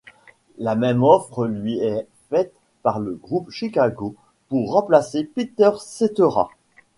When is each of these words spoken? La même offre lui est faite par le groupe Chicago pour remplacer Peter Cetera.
La 0.57 0.73
même 0.73 1.03
offre 1.03 1.45
lui 1.45 1.77
est 1.77 2.07
faite 2.31 2.53
par 2.81 2.99
le 2.99 3.13
groupe 3.13 3.51
Chicago 3.51 4.15
pour 4.49 4.73
remplacer 4.73 5.23
Peter 5.25 5.69
Cetera. 5.79 6.49